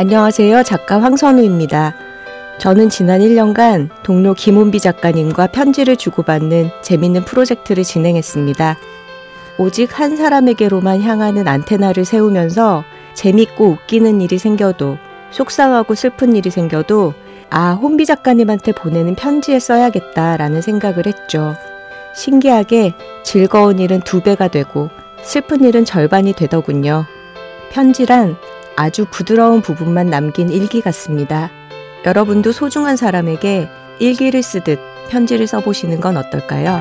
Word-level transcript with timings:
안녕하세요. 0.00 0.62
작가 0.62 1.02
황선우입니다. 1.02 1.92
저는 2.58 2.88
지난 2.88 3.18
1년간 3.18 3.88
동료 4.04 4.32
김은비 4.32 4.78
작가님과 4.78 5.48
편지를 5.48 5.96
주고받는 5.96 6.70
재밌는 6.82 7.24
프로젝트를 7.24 7.82
진행했습니다. 7.82 8.78
오직 9.58 9.98
한 9.98 10.16
사람에게로만 10.16 11.02
향하는 11.02 11.48
안테나를 11.48 12.04
세우면서 12.04 12.84
재밌고 13.14 13.70
웃기는 13.70 14.20
일이 14.20 14.38
생겨도 14.38 14.98
속상하고 15.32 15.96
슬픈 15.96 16.36
일이 16.36 16.48
생겨도 16.48 17.14
아, 17.50 17.72
혼비 17.72 18.06
작가님한테 18.06 18.70
보내는 18.70 19.16
편지에 19.16 19.58
써야겠다라는 19.58 20.62
생각을 20.62 21.08
했죠. 21.08 21.56
신기하게 22.14 22.92
즐거운 23.24 23.80
일은 23.80 24.02
두 24.02 24.20
배가 24.20 24.46
되고 24.46 24.90
슬픈 25.24 25.64
일은 25.64 25.84
절반이 25.84 26.34
되더군요. 26.34 27.04
편지란 27.72 28.36
아주 28.78 29.06
부드러운 29.10 29.60
부분만 29.60 30.06
남긴 30.06 30.50
일기 30.50 30.80
같습니다. 30.80 31.50
여러분도 32.06 32.52
소중한 32.52 32.94
사람에게 32.94 33.68
일기를 33.98 34.40
쓰듯 34.40 34.78
편지를 35.10 35.48
써보시는 35.48 36.00
건 36.00 36.16
어떨까요? 36.16 36.80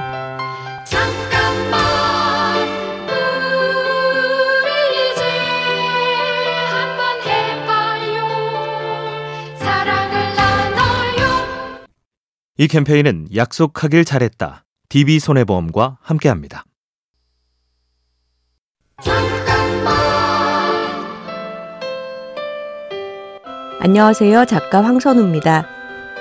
이 12.60 12.68
캠페인은 12.68 13.30
약속하길 13.36 14.06
잘했다. 14.06 14.66
DB손해보험과 14.90 15.98
함께합니다. 16.02 16.64
안녕하세요. 23.80 24.46
작가 24.46 24.84
황선우입니다. 24.84 25.68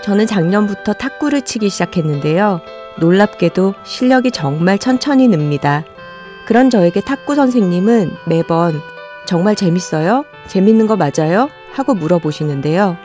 저는 0.04 0.26
작년부터 0.26 0.92
탁구를 0.92 1.40
치기 1.40 1.70
시작했는데요. 1.70 2.60
놀랍게도 2.98 3.72
실력이 3.82 4.30
정말 4.30 4.78
천천히 4.78 5.26
늡니다. 5.26 5.82
그런 6.46 6.68
저에게 6.68 7.00
탁구 7.00 7.34
선생님은 7.34 8.12
매번 8.26 8.78
정말 9.24 9.54
재밌어요? 9.56 10.26
재밌는 10.48 10.86
거 10.86 10.96
맞아요? 10.96 11.48
하고 11.72 11.94
물어보시는데요. 11.94 12.98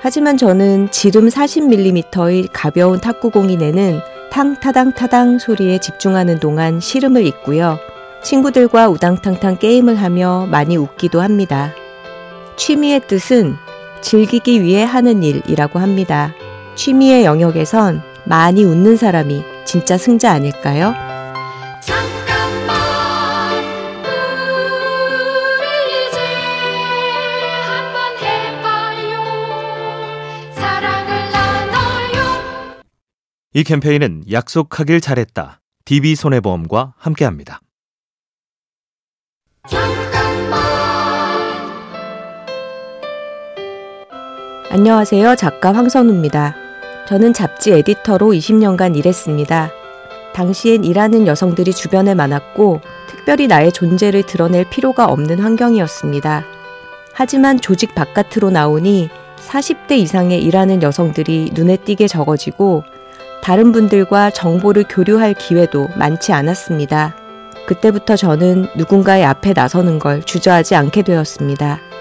하지만 0.00 0.36
저는 0.36 0.90
지름 0.90 1.28
40mm의 1.28 2.48
가벼운 2.52 3.00
탁구공이 3.00 3.56
내는 3.56 4.00
탕타당타당 4.32 5.38
소리에 5.38 5.78
집중하는 5.78 6.40
동안 6.40 6.80
시름을 6.80 7.24
잊고요. 7.24 7.78
친구들과 8.24 8.88
우당탕탕 8.88 9.58
게임을 9.58 9.94
하며 9.94 10.48
많이 10.50 10.76
웃기도 10.76 11.20
합니다. 11.20 11.72
취미의 12.56 13.06
뜻은 13.06 13.56
즐기기 14.02 14.62
위해 14.62 14.84
하는 14.84 15.22
일이라고 15.22 15.78
합니다. 15.78 16.34
취미의 16.74 17.24
영역에선 17.24 18.02
많이 18.24 18.64
웃는 18.64 18.96
사람이 18.96 19.42
진짜 19.64 19.96
승자 19.96 20.32
아닐까요? 20.32 20.94
이 33.54 33.64
캠페인은 33.64 34.24
약속하길 34.30 35.02
잘했다. 35.02 35.60
DB손해보험과 35.84 36.94
함께합니다. 36.96 37.60
안녕하세요. 44.74 45.36
작가 45.36 45.74
황선우입니다. 45.74 46.56
저는 47.06 47.34
잡지 47.34 47.72
에디터로 47.72 48.28
20년간 48.28 48.96
일했습니다. 48.96 49.70
당시엔 50.32 50.84
일하는 50.84 51.26
여성들이 51.26 51.74
주변에 51.74 52.14
많았고 52.14 52.80
특별히 53.06 53.48
나의 53.48 53.70
존재를 53.70 54.22
드러낼 54.22 54.64
필요가 54.70 55.04
없는 55.04 55.40
환경이었습니다. 55.40 56.46
하지만 57.12 57.60
조직 57.60 57.94
바깥으로 57.94 58.48
나오니 58.48 59.10
40대 59.46 59.92
이상의 59.98 60.42
일하는 60.42 60.82
여성들이 60.82 61.50
눈에 61.52 61.76
띄게 61.76 62.08
적어지고 62.08 62.82
다른 63.42 63.72
분들과 63.72 64.30
정보를 64.30 64.84
교류할 64.88 65.34
기회도 65.34 65.88
많지 65.96 66.32
않았습니다. 66.32 67.14
그때부터 67.66 68.16
저는 68.16 68.68
누군가의 68.78 69.22
앞에 69.22 69.52
나서는 69.52 69.98
걸 69.98 70.22
주저하지 70.22 70.76
않게 70.76 71.02
되었습니다. 71.02 71.91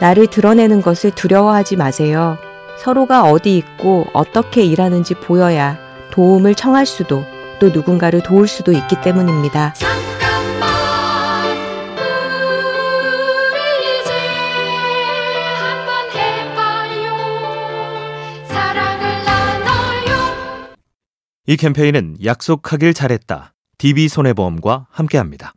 나를 0.00 0.26
드러내는 0.26 0.82
것을 0.82 1.10
두려워하지 1.12 1.76
마세요. 1.76 2.38
서로가 2.78 3.22
어디 3.24 3.56
있고 3.56 4.06
어떻게 4.12 4.64
일하는지 4.64 5.14
보여야 5.14 5.78
도움을 6.10 6.54
청할 6.54 6.86
수도 6.86 7.24
또 7.58 7.70
누군가를 7.70 8.22
도울 8.22 8.48
수도 8.48 8.72
있기 8.72 9.00
때문입니다. 9.00 9.74
이 21.46 21.56
캠페인은 21.56 22.16
약속하길 22.24 22.94
잘했다. 22.94 23.52
DB손해보험과 23.76 24.86
함께합니다. 24.90 25.54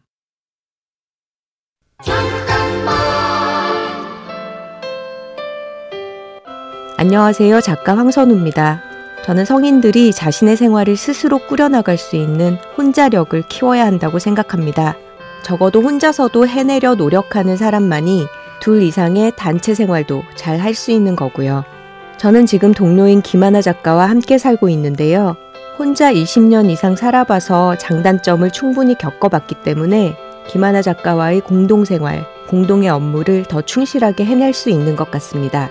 안녕하세요. 6.99 7.61
작가 7.61 7.95
황선우입니다. 7.95 8.81
저는 9.23 9.45
성인들이 9.45 10.11
자신의 10.13 10.57
생활을 10.57 10.97
스스로 10.97 11.37
꾸려나갈 11.37 11.95
수 11.95 12.15
있는 12.15 12.57
혼자력을 12.75 13.39
키워야 13.47 13.85
한다고 13.85 14.17
생각합니다. 14.17 14.95
적어도 15.43 15.81
혼자서도 15.81 16.47
해내려 16.47 16.95
노력하는 16.95 17.55
사람만이 17.55 18.25
둘 18.59 18.81
이상의 18.81 19.33
단체 19.35 19.75
생활도 19.75 20.23
잘 20.35 20.59
할 20.59 20.73
수 20.73 20.89
있는 20.89 21.15
거고요. 21.15 21.63
저는 22.17 22.47
지금 22.47 22.73
동료인 22.73 23.21
김하나 23.21 23.61
작가와 23.61 24.09
함께 24.09 24.39
살고 24.39 24.67
있는데요. 24.69 25.35
혼자 25.77 26.11
20년 26.11 26.67
이상 26.71 26.95
살아봐서 26.95 27.75
장단점을 27.75 28.49
충분히 28.49 28.97
겪어봤기 28.97 29.53
때문에 29.63 30.17
김하나 30.47 30.81
작가와의 30.81 31.41
공동생활, 31.41 32.25
공동의 32.47 32.89
업무를 32.89 33.43
더 33.43 33.61
충실하게 33.61 34.25
해낼 34.25 34.53
수 34.55 34.71
있는 34.71 34.95
것 34.95 35.11
같습니다. 35.11 35.69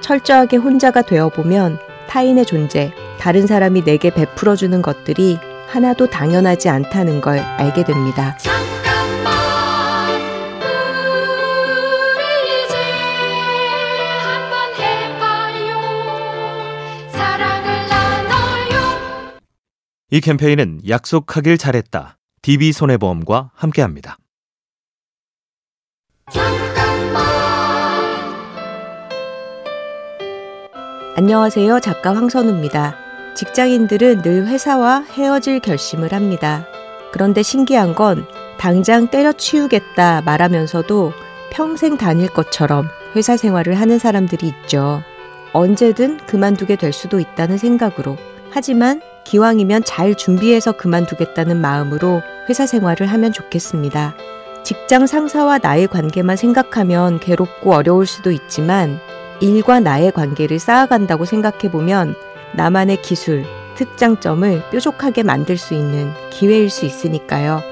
철저하게 0.00 0.56
혼자가 0.56 1.02
되어보면 1.02 1.78
타인의 2.08 2.46
존재, 2.46 2.92
다른 3.18 3.46
사람이 3.46 3.84
내게 3.84 4.10
베풀어주는 4.10 4.80
것들이 4.80 5.38
하나도 5.66 6.08
당연하지 6.08 6.68
않다는 6.68 7.20
걸 7.20 7.38
알게 7.38 7.84
됩니다. 7.84 8.36
이 20.10 20.20
캠페인은 20.22 20.80
약속하길 20.88 21.58
잘했다. 21.58 22.16
DB손해보험과 22.40 23.50
함께합니다. 23.54 24.16
안녕하세요. 31.18 31.80
작가 31.80 32.14
황선우입니다. 32.14 32.94
직장인들은 33.34 34.22
늘 34.22 34.46
회사와 34.46 35.00
헤어질 35.00 35.58
결심을 35.58 36.12
합니다. 36.12 36.64
그런데 37.10 37.42
신기한 37.42 37.96
건 37.96 38.24
당장 38.56 39.08
때려치우겠다 39.08 40.22
말하면서도 40.24 41.12
평생 41.50 41.96
다닐 41.96 42.28
것처럼 42.28 42.86
회사 43.16 43.36
생활을 43.36 43.74
하는 43.80 43.98
사람들이 43.98 44.46
있죠. 44.46 45.02
언제든 45.52 46.18
그만두게 46.18 46.76
될 46.76 46.92
수도 46.92 47.18
있다는 47.18 47.58
생각으로. 47.58 48.16
하지만 48.52 49.00
기왕이면 49.24 49.82
잘 49.82 50.14
준비해서 50.14 50.70
그만두겠다는 50.70 51.60
마음으로 51.60 52.22
회사 52.48 52.64
생활을 52.64 53.08
하면 53.08 53.32
좋겠습니다. 53.32 54.14
직장 54.62 55.08
상사와 55.08 55.58
나의 55.58 55.88
관계만 55.88 56.36
생각하면 56.36 57.18
괴롭고 57.18 57.74
어려울 57.74 58.06
수도 58.06 58.30
있지만 58.30 59.00
일과 59.40 59.78
나의 59.78 60.12
관계를 60.12 60.58
쌓아간다고 60.58 61.24
생각해 61.24 61.70
보면 61.70 62.14
나만의 62.54 63.02
기술, 63.02 63.44
특장점을 63.76 64.70
뾰족하게 64.70 65.22
만들 65.22 65.56
수 65.56 65.74
있는 65.74 66.12
기회일 66.30 66.70
수 66.70 66.84
있으니까요. 66.84 67.62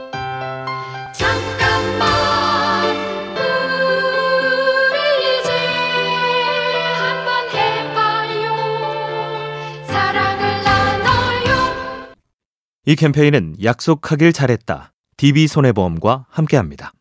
이 12.89 12.95
캠페인은 12.95 13.57
약속하길 13.65 14.33
잘했다. 14.33 14.93
DB손해보험과 15.17 16.27
함께합니다. 16.29 16.93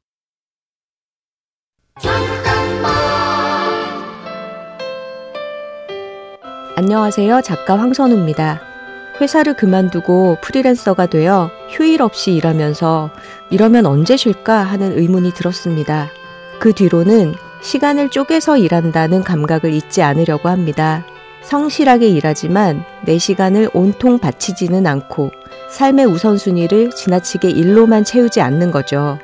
안녕하세요. 6.78 7.40
작가 7.40 7.80
황선우입니다. 7.80 8.60
회사를 9.22 9.54
그만두고 9.54 10.40
프리랜서가 10.42 11.06
되어 11.06 11.50
휴일 11.70 12.02
없이 12.02 12.34
일하면서 12.34 13.12
이러면 13.50 13.86
언제 13.86 14.18
쉴까 14.18 14.62
하는 14.64 14.98
의문이 14.98 15.32
들었습니다. 15.32 16.10
그 16.60 16.74
뒤로는 16.74 17.34
시간을 17.62 18.10
쪼개서 18.10 18.58
일한다는 18.58 19.24
감각을 19.24 19.74
잊지 19.74 20.02
않으려고 20.02 20.50
합니다. 20.50 21.06
성실하게 21.44 22.10
일하지만 22.10 22.84
내 23.06 23.18
시간을 23.20 23.70
온통 23.74 24.20
바치지는 24.20 24.86
않고 24.86 25.32
삶의 25.72 26.08
우선순위를 26.08 26.90
지나치게 26.90 27.52
일로만 27.52 28.04
채우지 28.04 28.42
않는 28.42 28.72
거죠. 28.72 29.18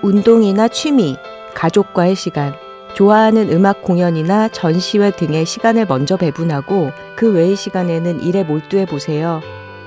운동이나 0.00 0.68
취미, 0.68 1.18
가족과의 1.52 2.14
시간, 2.14 2.54
좋아하는 2.94 3.50
음악 3.52 3.82
공연이나 3.82 4.48
전시회 4.48 5.10
등의 5.10 5.44
시간을 5.46 5.86
먼저 5.86 6.16
배분하고 6.16 6.92
그 7.16 7.32
외의 7.32 7.56
시간에는 7.56 8.22
일에 8.22 8.44
몰두해 8.44 8.86
보세요. 8.86 9.40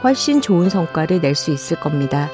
훨씬 0.03 0.41
좋은 0.41 0.69
성과를 0.69 1.21
낼 1.21 1.33
수 1.35 1.51
있을 1.51 1.79
겁니다. 1.79 2.29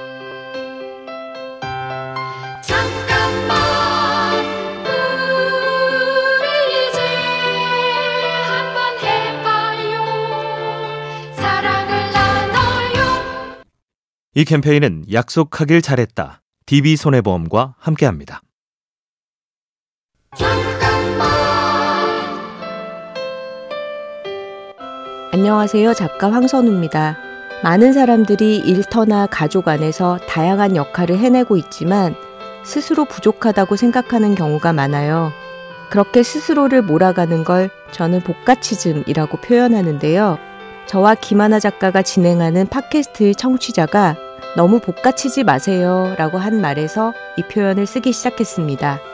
잠깐만 2.62 4.46
우리 6.40 6.48
이제 6.90 7.00
한번 8.48 8.98
해봐요 9.04 10.04
사랑을 11.36 12.12
나눠요 12.14 13.04
이 14.36 14.44
캠페인은 14.46 15.06
약속하길 15.12 15.82
잘했다. 15.82 16.42
DB손해보험과 16.66 17.76
함께합니다. 17.78 18.42
안녕하세요. 25.32 25.94
작가 25.94 26.32
황선우입니다. 26.32 27.18
많은 27.64 27.94
사람들이 27.94 28.58
일터나 28.58 29.28
가족 29.28 29.68
안에서 29.68 30.18
다양한 30.28 30.76
역할을 30.76 31.18
해내고 31.18 31.58
있지만 31.58 32.16
스스로 32.64 33.06
부족하다고 33.06 33.76
생각하는 33.76 34.36
경우가 34.36 34.74
많아요. 34.74 35.32
그렇게 35.90 36.24
스스로를 36.24 36.82
몰아가는 36.82 37.44
걸 37.44 37.70
저는 37.92 38.22
복가치즘이라고 38.22 39.38
표현하는데요. 39.38 40.40
저와 40.88 41.16
김하나 41.16 41.60
작가가 41.60 42.02
진행하는 42.02 42.68
팟캐스트의 42.68 43.36
청취자가 43.36 44.16
너무 44.56 44.80
복가치지 44.80 45.44
마세요 45.44 46.14
라고 46.18 46.38
한 46.38 46.62
말에서 46.62 47.14
이 47.38 47.44
표현을 47.44 47.86
쓰기 47.86 48.12
시작했습니다. 48.12 49.13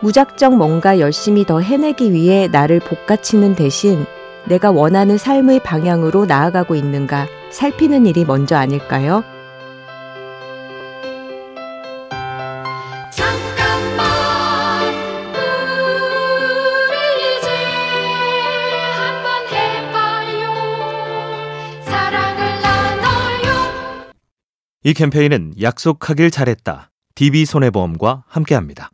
무작정 0.00 0.58
뭔가 0.58 0.98
열심히 0.98 1.44
더 1.46 1.60
해내기 1.60 2.12
위해 2.12 2.48
나를 2.48 2.80
복가치는 2.80 3.54
대신 3.54 4.04
내가 4.46 4.70
원하는 4.70 5.16
삶의 5.16 5.60
방향으로 5.60 6.26
나아가고 6.26 6.74
있는가 6.74 7.26
살피는 7.50 8.06
일이 8.06 8.24
먼저 8.24 8.56
아닐까요? 8.56 9.24
잠깐만 13.10 14.94
우리 16.90 17.38
이제 17.38 17.48
한번 18.98 19.46
해봐요 19.48 20.52
사랑을 21.84 22.60
나눠요 22.60 24.12
이 24.82 24.92
캠페인은 24.92 25.54
약속하길 25.62 26.30
잘했다. 26.30 26.90
DB손해보험과 27.14 28.24
함께합니다. 28.26 28.90